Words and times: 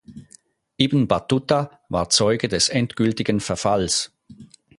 Ibn 0.79 1.05
Battuta 1.07 1.79
war 1.87 2.09
Zeuge 2.09 2.47
des 2.47 2.69
endgültigen 2.69 3.39
Verfalls. 3.39 4.11